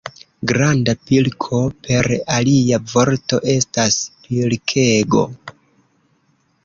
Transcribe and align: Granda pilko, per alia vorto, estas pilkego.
Granda 0.51 0.95
pilko, 1.09 1.59
per 1.87 2.09
alia 2.37 2.79
vorto, 2.93 3.41
estas 3.57 3.99
pilkego. 4.25 5.23